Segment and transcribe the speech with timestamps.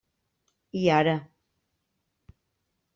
[0.73, 1.15] I ara.